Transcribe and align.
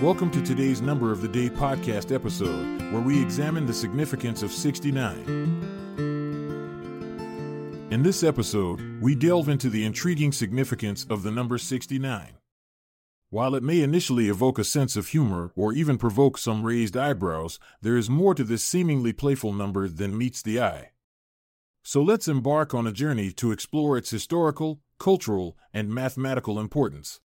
Welcome 0.00 0.30
to 0.32 0.42
today's 0.42 0.82
Number 0.82 1.12
of 1.12 1.22
the 1.22 1.28
Day 1.28 1.48
podcast 1.48 2.12
episode, 2.12 2.82
where 2.92 3.00
we 3.00 3.22
examine 3.22 3.64
the 3.64 3.72
significance 3.72 4.42
of 4.42 4.50
69. 4.50 5.24
In 7.90 8.02
this 8.02 8.24
episode, 8.24 9.00
we 9.00 9.14
delve 9.14 9.48
into 9.48 9.70
the 9.70 9.84
intriguing 9.84 10.32
significance 10.32 11.06
of 11.08 11.22
the 11.22 11.30
number 11.30 11.58
69. 11.58 12.34
While 13.30 13.54
it 13.54 13.62
may 13.62 13.82
initially 13.82 14.28
evoke 14.28 14.58
a 14.58 14.64
sense 14.64 14.96
of 14.96 15.08
humor 15.08 15.52
or 15.54 15.72
even 15.72 15.96
provoke 15.96 16.38
some 16.38 16.64
raised 16.64 16.96
eyebrows, 16.96 17.60
there 17.80 17.96
is 17.96 18.10
more 18.10 18.34
to 18.34 18.44
this 18.44 18.64
seemingly 18.64 19.12
playful 19.12 19.52
number 19.52 19.88
than 19.88 20.18
meets 20.18 20.42
the 20.42 20.60
eye. 20.60 20.90
So 21.84 22.02
let's 22.02 22.28
embark 22.28 22.74
on 22.74 22.86
a 22.86 22.92
journey 22.92 23.30
to 23.32 23.52
explore 23.52 23.96
its 23.96 24.10
historical, 24.10 24.80
cultural, 24.98 25.56
and 25.72 25.88
mathematical 25.88 26.58
importance. 26.58 27.20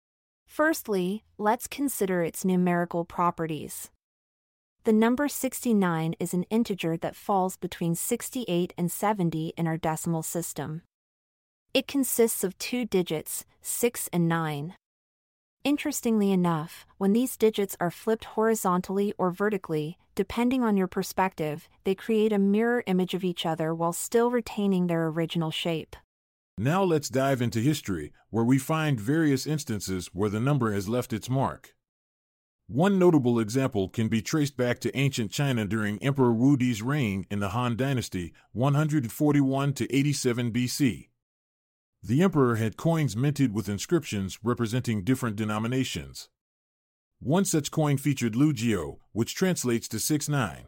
Firstly, 0.55 1.25
let's 1.37 1.67
consider 1.67 2.23
its 2.23 2.45
numerical 2.45 3.05
properties. 3.05 3.91
The 4.85 4.93
number 4.93 5.27
69 5.27 6.15
is 6.21 6.33
an 6.33 6.45
integer 6.45 6.97
that 6.99 7.17
falls 7.17 7.57
between 7.57 7.97
68 7.97 8.73
and 8.79 8.89
70 8.89 9.55
in 9.57 9.67
our 9.67 9.77
decimal 9.77 10.23
system. 10.23 10.83
It 11.75 11.89
consists 11.89 12.45
of 12.45 12.57
two 12.57 12.85
digits, 12.85 13.45
6 13.63 14.09
and 14.13 14.29
9. 14.29 14.77
Interestingly 15.65 16.31
enough, 16.31 16.87
when 16.99 17.15
these 17.15 17.37
digits 17.37 17.77
are 17.81 17.91
flipped 17.91 18.27
horizontally 18.37 19.13
or 19.19 19.33
vertically, 19.33 19.99
depending 20.15 20.63
on 20.63 20.77
your 20.77 20.87
perspective, 20.87 21.69
they 21.83 21.97
create 21.97 22.33
a 22.33 22.39
mirror 22.39 22.85
image 22.87 23.15
of 23.15 23.25
each 23.25 23.45
other 23.45 23.75
while 23.75 23.93
still 23.93 24.31
retaining 24.31 24.87
their 24.87 25.09
original 25.09 25.51
shape. 25.51 25.97
Now 26.57 26.85
let's 26.85 27.09
dive 27.09 27.43
into 27.43 27.59
history, 27.59 28.13
where 28.31 28.45
we 28.45 28.59
find 28.59 29.01
various 29.01 29.45
instances 29.45 30.11
where 30.13 30.31
the 30.31 30.39
number 30.39 30.73
has 30.73 30.89
left 30.89 31.13
its 31.13 31.29
mark. 31.29 31.75
One 32.69 32.97
notable 32.97 33.41
example 33.41 33.89
can 33.89 34.07
be 34.07 34.23
traced 34.23 34.57
back 34.57 34.79
to 34.81 34.97
ancient 34.97 35.33
China 35.33 35.65
during 35.65 35.99
Emperor 35.99 36.33
Wu 36.33 36.57
Di's 36.57 36.81
reign 36.81 37.27
in 37.29 37.41
the 37.41 37.49
Han 37.49 37.77
Dynasty, 37.77 38.33
141 38.53 39.73
to 39.75 39.95
87 39.95 40.53
BC. 40.53 41.09
The 42.05 42.23
emperor 42.23 42.55
had 42.55 42.77
coins 42.77 43.17
minted 43.17 43.53
with 43.53 43.69
inscriptions 43.69 44.39
representing 44.45 45.03
different 45.03 45.35
denominations. 45.35 46.29
One 47.19 47.45
such 47.45 47.73
coin 47.73 47.97
featured 47.97 48.37
Lu 48.37 48.53
Jiao, 48.53 48.99
which 49.13 49.35
translates 49.35 49.89
to 49.89 49.97
6-9. 49.97 50.67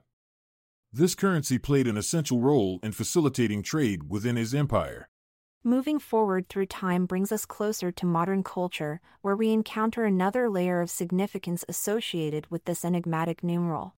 This 0.92 1.14
currency 1.14 1.58
played 1.58 1.86
an 1.86 1.96
essential 1.96 2.40
role 2.40 2.80
in 2.82 2.90
facilitating 2.90 3.62
trade 3.62 4.10
within 4.10 4.34
his 4.34 4.52
empire. 4.52 5.08
Moving 5.66 5.98
forward 5.98 6.48
through 6.48 6.66
time 6.66 7.06
brings 7.06 7.32
us 7.32 7.44
closer 7.44 7.90
to 7.90 8.06
modern 8.06 8.44
culture, 8.44 9.00
where 9.20 9.34
we 9.34 9.50
encounter 9.50 10.04
another 10.04 10.48
layer 10.48 10.80
of 10.80 10.90
significance 10.90 11.64
associated 11.68 12.48
with 12.52 12.66
this 12.66 12.84
enigmatic 12.84 13.42
numeral. 13.42 13.96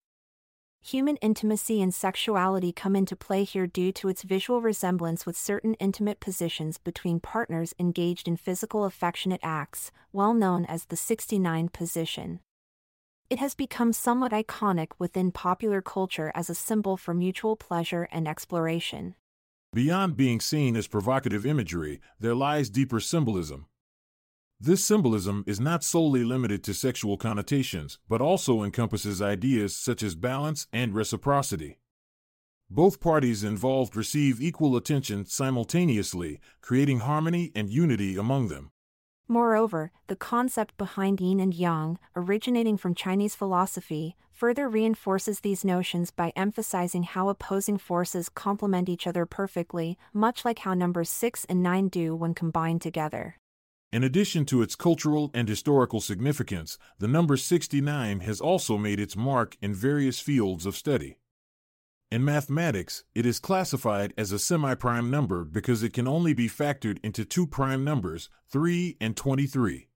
Human 0.81 1.17
intimacy 1.17 1.83
and 1.83 1.93
sexuality 1.93 2.73
come 2.73 2.97
into 2.97 3.15
play 3.15 3.45
here 3.45 3.67
due 3.67 3.93
to 3.93 4.09
its 4.09 4.23
visual 4.23 4.63
resemblance 4.63 5.27
with 5.27 5.37
certain 5.37 5.75
intimate 5.75 6.21
positions 6.21 6.79
between 6.79 7.21
partners 7.21 7.75
engaged 7.79 8.29
in 8.29 8.39
physical 8.39 8.87
affectionate 8.87 9.41
acts, 9.43 9.93
well 10.11 10.33
known 10.33 10.65
as 10.65 10.87
the 10.87 10.97
69 10.97 11.69
position. 11.69 12.41
It 13.29 13.41
has 13.41 13.55
become 13.55 13.93
somewhat 13.93 14.33
iconic 14.33 14.93
within 14.99 15.33
popular 15.33 15.83
culture 15.83 16.33
as 16.35 16.49
a 16.49 16.55
symbol 16.55 16.97
for 16.97 17.13
mutual 17.13 17.57
pleasure 17.57 18.09
and 18.11 18.27
exploration. 18.27 19.17
Beyond 19.79 20.17
being 20.17 20.41
seen 20.41 20.75
as 20.75 20.89
provocative 20.89 21.47
imagery, 21.47 22.01
there 22.19 22.35
lies 22.35 22.69
deeper 22.69 22.99
symbolism. 22.99 23.67
This 24.59 24.85
symbolism 24.85 25.45
is 25.47 25.61
not 25.61 25.85
solely 25.85 26.25
limited 26.25 26.65
to 26.65 26.75
sexual 26.75 27.17
connotations, 27.17 28.01
but 28.09 28.21
also 28.21 28.65
encompasses 28.65 29.23
ideas 29.23 29.77
such 29.77 30.03
as 30.03 30.17
balance 30.17 30.67
and 30.73 30.97
reciprocity. 30.97 31.79
Both 32.69 32.99
parties 32.99 33.45
involved 33.45 33.95
receive 33.95 34.43
equal 34.43 34.75
attention 34.77 35.27
simultaneously, 35.27 36.41
creating 36.61 36.99
harmony 36.99 37.53
and 37.55 37.71
unity 37.71 38.17
among 38.17 38.49
them. 38.49 38.73
Moreover, 39.29 39.93
the 40.09 40.17
concept 40.17 40.77
behind 40.77 41.21
yin 41.21 41.39
and 41.39 41.55
yang, 41.55 42.01
originating 42.17 42.77
from 42.79 42.97
Chinese 42.97 43.37
philosophy, 43.37 44.17
further 44.39 44.69
reinforces 44.69 45.41
these 45.41 45.65
notions 45.65 46.13
by 46.13 46.33
emphasizing 46.37 47.03
how 47.03 47.29
opposing 47.29 47.77
forces 47.77 48.29
complement 48.29 48.89
each 48.89 49.05
other 49.05 49.27
perfectly, 49.27 49.99
much 50.15 50.45
like 50.45 50.61
how 50.61 50.75
numbers 50.75 51.11
6 51.11 51.45
and 51.47 51.61
9 51.61 51.89
do 51.89 52.15
when 52.15 52.35
combined 52.35 52.81
together. 52.81 53.35
In 53.91 54.05
addition 54.05 54.45
to 54.45 54.63
its 54.63 54.77
cultural 54.77 55.33
and 55.35 55.49
historical 55.49 56.01
significance, 56.01 56.79
the 57.01 57.09
number 57.09 57.37
69 57.37 58.21
has 58.21 58.41
also 58.41 58.79
made 58.79 59.01
its 59.01 59.17
mark 59.17 59.57
in 59.61 59.75
various 59.75 60.21
fields 60.21 60.67
of 60.67 60.77
study. 60.77 61.19
In 62.13 62.25
mathematics, 62.25 63.03
it 63.17 63.27
is 63.27 63.41
classified 63.41 64.15
as 64.17 64.31
a 64.31 64.39
semi-prime 64.39 65.11
number 65.11 65.45
because 65.45 65.83
it 65.83 65.93
can 65.93 66.07
only 66.07 66.33
be 66.33 66.49
factored 66.49 66.99
into 67.03 67.25
two 67.25 67.47
prime 67.49 67.83
numbers, 67.83 68.31
3 68.53 68.99
and 69.01 69.17
23. 69.17 69.89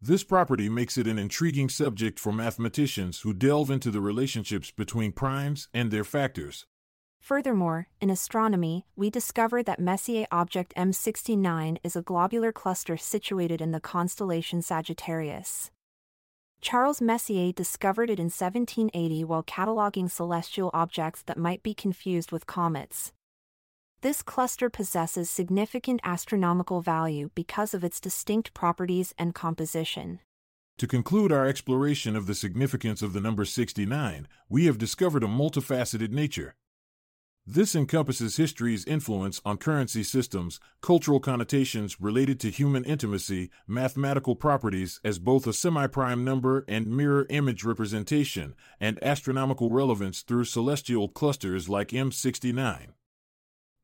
This 0.00 0.22
property 0.22 0.68
makes 0.68 0.96
it 0.96 1.08
an 1.08 1.18
intriguing 1.18 1.68
subject 1.68 2.20
for 2.20 2.30
mathematicians 2.30 3.22
who 3.22 3.34
delve 3.34 3.68
into 3.68 3.90
the 3.90 4.00
relationships 4.00 4.70
between 4.70 5.10
primes 5.10 5.66
and 5.74 5.90
their 5.90 6.04
factors. 6.04 6.66
Furthermore, 7.20 7.88
in 8.00 8.08
astronomy, 8.08 8.86
we 8.94 9.10
discover 9.10 9.60
that 9.64 9.80
Messier 9.80 10.24
object 10.30 10.72
M69 10.76 11.78
is 11.82 11.96
a 11.96 12.02
globular 12.02 12.52
cluster 12.52 12.96
situated 12.96 13.60
in 13.60 13.72
the 13.72 13.80
constellation 13.80 14.62
Sagittarius. 14.62 15.72
Charles 16.60 17.02
Messier 17.02 17.52
discovered 17.52 18.08
it 18.08 18.20
in 18.20 18.26
1780 18.26 19.24
while 19.24 19.42
cataloging 19.42 20.08
celestial 20.08 20.70
objects 20.72 21.22
that 21.22 21.36
might 21.36 21.64
be 21.64 21.74
confused 21.74 22.30
with 22.30 22.46
comets. 22.46 23.12
This 24.00 24.22
cluster 24.22 24.70
possesses 24.70 25.28
significant 25.28 26.00
astronomical 26.04 26.80
value 26.80 27.30
because 27.34 27.74
of 27.74 27.82
its 27.82 27.98
distinct 27.98 28.54
properties 28.54 29.12
and 29.18 29.34
composition. 29.34 30.20
To 30.76 30.86
conclude 30.86 31.32
our 31.32 31.44
exploration 31.44 32.14
of 32.14 32.28
the 32.28 32.36
significance 32.36 33.02
of 33.02 33.12
the 33.12 33.20
number 33.20 33.44
69, 33.44 34.28
we 34.48 34.66
have 34.66 34.78
discovered 34.78 35.24
a 35.24 35.26
multifaceted 35.26 36.12
nature. 36.12 36.54
This 37.44 37.74
encompasses 37.74 38.36
history's 38.36 38.84
influence 38.84 39.40
on 39.44 39.56
currency 39.56 40.04
systems, 40.04 40.60
cultural 40.80 41.18
connotations 41.18 42.00
related 42.00 42.38
to 42.40 42.50
human 42.50 42.84
intimacy, 42.84 43.50
mathematical 43.66 44.36
properties 44.36 45.00
as 45.02 45.18
both 45.18 45.44
a 45.48 45.52
semi-prime 45.52 46.24
number 46.24 46.64
and 46.68 46.86
mirror 46.86 47.26
image 47.30 47.64
representation, 47.64 48.54
and 48.78 49.02
astronomical 49.02 49.70
relevance 49.70 50.22
through 50.22 50.44
celestial 50.44 51.08
clusters 51.08 51.68
like 51.68 51.88
M69. 51.88 52.90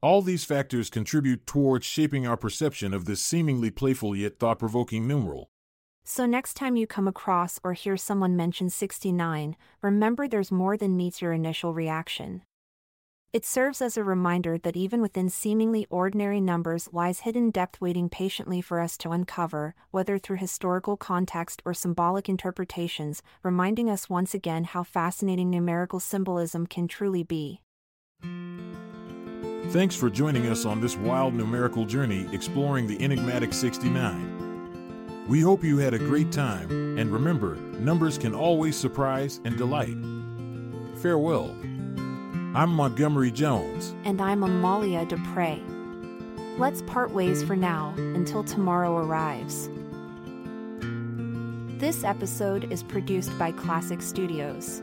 All 0.04 0.20
these 0.20 0.44
factors 0.44 0.91
contribute 0.91 1.47
towards 1.47 1.87
shaping 1.87 2.26
our 2.26 2.37
perception 2.37 2.92
of 2.92 3.06
this 3.06 3.22
seemingly 3.22 3.70
playful 3.70 4.15
yet 4.15 4.38
thought 4.38 4.59
provoking 4.59 5.09
numeral. 5.09 5.48
So, 6.04 6.26
next 6.26 6.59
time 6.59 6.76
you 6.76 6.87
come 6.87 7.09
across 7.09 7.59
or 7.65 7.72
hear 7.72 7.97
someone 7.97 8.37
mention 8.37 8.69
69, 8.69 9.56
remember 9.81 10.28
there's 10.28 10.53
more 10.53 10.76
than 10.76 10.94
meets 10.94 11.22
your 11.22 11.32
initial 11.32 11.72
reaction. 11.72 12.42
It 13.32 13.47
serves 13.47 13.81
as 13.81 13.97
a 13.97 14.04
reminder 14.04 14.59
that 14.59 14.76
even 14.76 15.00
within 15.00 15.31
seemingly 15.31 15.87
ordinary 15.88 16.38
numbers 16.38 16.91
lies 16.92 17.21
hidden 17.21 17.48
depth 17.50 17.81
waiting 17.81 18.10
patiently 18.10 18.60
for 18.60 18.81
us 18.81 18.98
to 18.98 19.10
uncover, 19.10 19.75
whether 19.91 20.19
through 20.19 20.36
historical 20.36 20.98
context 20.98 21.62
or 21.65 21.72
symbolic 21.72 22.28
interpretations, 22.28 23.22
reminding 23.42 23.88
us 23.88 24.10
once 24.10 24.34
again 24.34 24.65
how 24.65 24.82
fascinating 24.82 25.48
numerical 25.48 25.98
symbolism 25.98 26.66
can 26.66 26.88
truly 26.88 27.22
be. 27.22 27.62
Thanks 29.71 29.97
for 29.97 30.09
joining 30.09 30.47
us 30.47 30.65
on 30.65 30.81
this 30.81 30.97
wild 30.97 31.35
numerical 31.35 31.85
journey 31.85 32.29
exploring 32.33 32.87
the 32.87 33.03
enigmatic 33.03 33.53
69. 33.53 35.25
We 35.27 35.41
hope 35.41 35.65
you 35.65 35.79
had 35.79 35.95
a 35.95 35.99
great 35.99 36.31
time, 36.31 36.71
and 36.99 37.11
remember, 37.11 37.57
numbers 37.81 38.16
can 38.16 38.34
always 38.34 38.77
surprise 38.77 39.41
and 39.45 39.57
delight. 39.57 39.97
Farewell. 41.01 41.51
I'm 42.55 42.71
Montgomery 42.71 43.33
Jones. 43.33 43.95
And 44.05 44.21
I'm 44.21 44.45
Amalia 44.45 45.07
Dupre. 45.07 45.59
Let's 46.57 46.83
part 46.83 47.10
ways 47.10 47.43
for 47.43 47.57
now 47.57 47.95
until 47.97 48.45
tomorrow 48.45 48.97
arrives. 48.99 49.69
This 51.81 52.05
episode 52.05 52.71
is 52.72 52.84
produced 52.84 53.37
by 53.39 53.51
Klassic 53.51 54.03
Studios. 54.03 54.83